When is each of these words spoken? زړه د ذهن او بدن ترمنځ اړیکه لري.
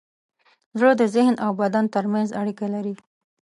زړه 0.79 0.91
د 1.01 1.03
ذهن 1.15 1.35
او 1.45 1.51
بدن 1.61 1.85
ترمنځ 1.95 2.27
اړیکه 2.41 2.65
لري. 2.75 2.93